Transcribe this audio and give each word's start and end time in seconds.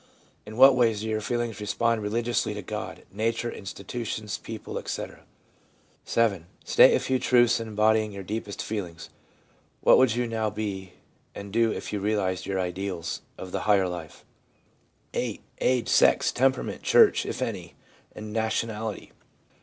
In 0.47 0.57
what 0.57 0.75
ways 0.75 1.01
do 1.01 1.09
your 1.09 1.21
feelings 1.21 1.59
respond 1.61 2.01
religiously 2.01 2.55
to 2.55 2.63
God, 2.63 3.03
nature, 3.11 3.51
institutions, 3.51 4.39
people, 4.39 4.79
etc.? 4.79 5.25
'VII. 6.07 6.45
State 6.65 6.95
a 6.95 6.99
few 6.99 7.19
truths 7.19 7.59
embodying 7.59 8.11
your 8.11 8.23
deepest 8.23 8.63
feelings. 8.63 9.11
What 9.81 9.99
would 9.99 10.15
you 10.15 10.25
now 10.25 10.49
be 10.49 10.93
and 11.35 11.53
do 11.53 11.71
if 11.71 11.93
you 11.93 11.99
realised 11.99 12.47
your 12.47 12.59
ideals 12.59 13.21
of 13.37 13.51
the 13.51 13.59
higher 13.69 13.87
life? 13.87 14.25
'VIII. 15.13 15.39
Age, 15.59 15.87
sex, 15.87 16.31
temperament, 16.31 16.81
church 16.81 17.23
(if 17.23 17.39
any), 17.39 17.75
and 18.15 18.33
nationality.' 18.33 19.11